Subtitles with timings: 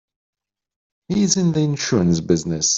[1.09, 2.67] He's in the insurance business.